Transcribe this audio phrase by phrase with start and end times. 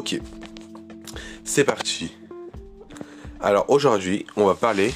[0.00, 0.18] Ok,
[1.44, 2.16] c'est parti.
[3.38, 4.94] Alors aujourd'hui, on va parler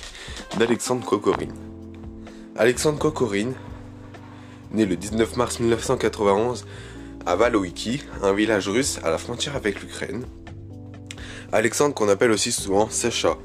[0.56, 1.52] d'Alexandre Kokorine.
[2.56, 3.52] Alexandre Kokorine,
[4.70, 6.64] né le 19 mars 1991
[7.26, 10.24] à Valoiki, un village russe à la frontière avec l'Ukraine.
[11.52, 13.36] Alexandre, qu'on appelle aussi souvent Sacha,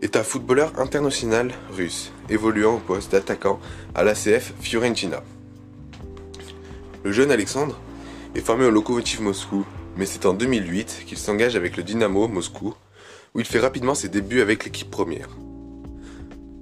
[0.00, 3.60] est un footballeur international russe, évoluant au poste d'attaquant
[3.94, 5.22] à l'ACF Fiorentina.
[7.04, 7.78] Le jeune Alexandre
[8.34, 9.66] est formé au Lokomotiv Moscou
[9.96, 12.74] mais c'est en 2008 qu'il s'engage avec le Dynamo Moscou,
[13.34, 15.28] où il fait rapidement ses débuts avec l'équipe première.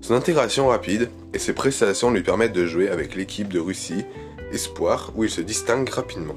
[0.01, 4.05] Son intégration rapide et ses prestations lui permettent de jouer avec l'équipe de Russie
[4.53, 6.37] Espoir, où il se distingue rapidement.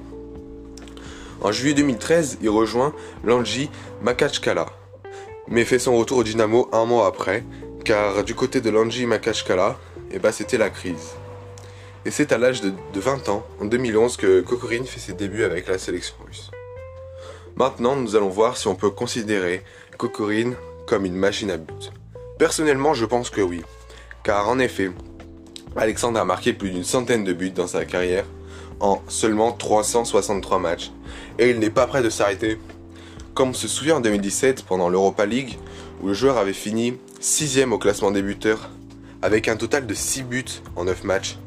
[1.42, 3.70] En juillet 2013, il rejoint l'Anji
[4.02, 4.66] Makachkala,
[5.48, 7.44] mais fait son retour au Dynamo un mois après,
[7.86, 9.78] car du côté de l'Anji Makachkala,
[10.12, 11.14] eh ben, c'était la crise.
[12.06, 15.44] Et c'est à l'âge de, de 20 ans, en 2011, que Kokorin fait ses débuts
[15.44, 16.52] avec la sélection russe.
[17.58, 19.64] Maintenant, nous allons voir si on peut considérer
[19.98, 20.54] Kokorine
[20.86, 21.92] comme une machine à but.
[22.38, 23.64] Personnellement, je pense que oui.
[24.24, 24.92] Car en effet,
[25.76, 28.26] Alexandre a marqué plus d'une centaine de buts dans sa carrière
[28.80, 30.92] en seulement 363 matchs.
[31.40, 32.60] Et il n'est pas prêt de s'arrêter.
[33.34, 35.58] Comme on se souvient en 2017 pendant l'Europa League,
[36.04, 38.70] où le joueur avait fini 6 au classement des buteurs,
[39.24, 41.40] avec un total de 6 buts en 9 matchs.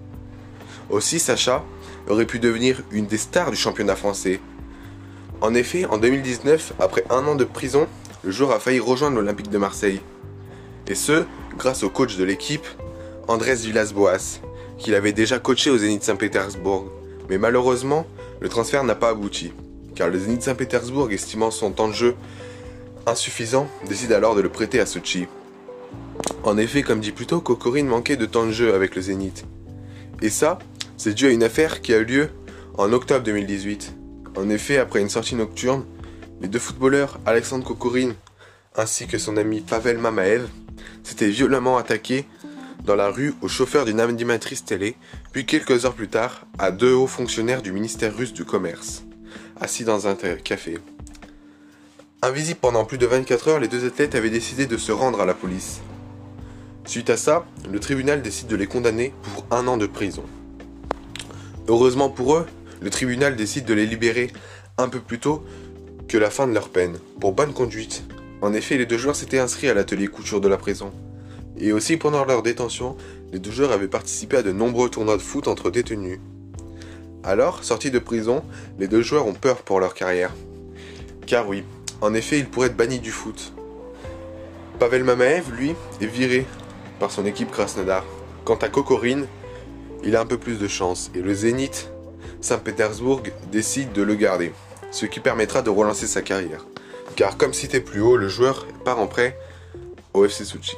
[0.89, 1.62] Aussi, Sacha
[2.08, 4.41] aurait pu devenir une des stars du championnat français
[5.41, 7.86] en effet, en 2019, après un an de prison,
[8.22, 10.00] le joueur a failli rejoindre l'Olympique de Marseille.
[10.86, 11.24] Et ce,
[11.56, 12.66] grâce au coach de l'équipe,
[13.28, 14.41] Andrés Villas-Boas,
[14.77, 16.91] qu'il avait déjà coaché au Zénith Saint-Pétersbourg.
[17.28, 18.06] Mais malheureusement,
[18.41, 19.52] le transfert n'a pas abouti,
[19.94, 22.14] car le Zénith Saint-Pétersbourg, estimant son temps de jeu
[23.06, 25.27] insuffisant, décide alors de le prêter à Sochi.
[26.42, 29.46] En effet, comme dit plus tôt, Kokorine manquait de temps de jeu avec le Zénith.
[30.20, 30.58] Et ça,
[30.98, 32.28] c'est dû à une affaire qui a eu lieu
[32.77, 33.94] en octobre 2018.
[34.36, 35.85] En effet, après une sortie nocturne,
[36.41, 38.14] les deux footballeurs, Alexandre Kokorine
[38.77, 40.48] ainsi que son ami Pavel Mamaev,
[41.02, 42.27] s'étaient violemment attaqués
[42.85, 44.96] dans la rue au chauffeur d'une animatrice télé,
[45.33, 49.05] puis quelques heures plus tard à deux hauts fonctionnaires du ministère russe du Commerce,
[49.61, 50.79] assis dans un café.
[52.23, 55.27] Invisibles pendant plus de 24 heures, les deux athlètes avaient décidé de se rendre à
[55.27, 55.80] la police.
[56.85, 60.24] Suite à ça, le tribunal décide de les condamner pour un an de prison.
[61.68, 62.47] Heureusement pour eux,
[62.80, 64.30] le tribunal décide de les libérer
[64.79, 65.45] un peu plus tôt
[66.08, 68.05] que la fin de leur peine, pour bonne conduite.
[68.42, 70.92] En effet, les deux joueurs s'étaient inscrits à l'atelier couture de la prison.
[71.58, 72.96] Et aussi pendant leur détention,
[73.33, 76.18] les deux joueurs avaient participé à de nombreux tournois de foot entre détenus.
[77.23, 78.42] Alors, sortis de prison,
[78.79, 80.33] les deux joueurs ont peur pour leur carrière.
[81.27, 81.64] Car oui,
[82.01, 83.52] en effet, ils pourraient être bannis du foot.
[84.79, 86.47] Pavel Mamaev, lui, est viré
[86.98, 88.05] par son équipe Krasnodar.
[88.45, 89.27] Quant à Kokorine,
[90.02, 91.91] il a un peu plus de chance, et le Zénith
[92.40, 94.52] Saint-Pétersbourg décide de le garder,
[94.90, 96.67] ce qui permettra de relancer sa carrière.
[97.17, 99.39] Car comme cité plus haut, le joueur part en prêt
[100.14, 100.77] au FC Sochi.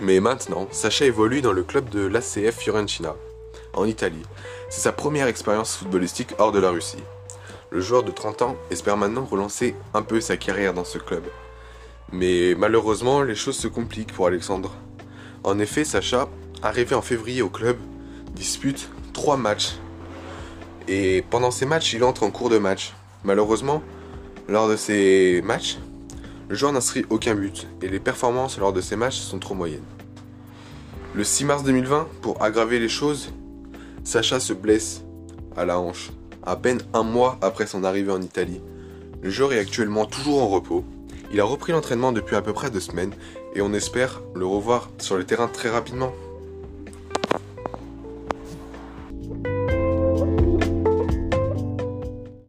[0.00, 3.14] Mais maintenant, Sacha évolue dans le club de l'ACF Fiorentina,
[3.72, 4.22] en Italie.
[4.70, 7.02] C'est sa première expérience footballistique hors de la Russie.
[7.70, 11.24] Le joueur de 30 ans espère maintenant relancer un peu sa carrière dans ce club.
[12.12, 14.72] Mais malheureusement, les choses se compliquent pour Alexandre.
[15.42, 16.28] En effet, Sacha,
[16.62, 17.76] arrivé en février au club,
[18.34, 19.74] dispute 3 matchs
[20.88, 22.92] et pendant ces matchs, il entre en cours de match.
[23.24, 23.82] Malheureusement,
[24.48, 25.78] lors de ces matchs,
[26.48, 29.84] le joueur n'inscrit aucun but et les performances lors de ces matchs sont trop moyennes.
[31.14, 33.32] Le 6 mars 2020, pour aggraver les choses,
[34.02, 35.04] Sacha se blesse
[35.56, 36.10] à la hanche,
[36.42, 38.60] à peine un mois après son arrivée en Italie.
[39.22, 40.84] Le joueur est actuellement toujours en repos.
[41.32, 43.14] Il a repris l'entraînement depuis à peu près deux semaines
[43.54, 46.12] et on espère le revoir sur le terrain très rapidement.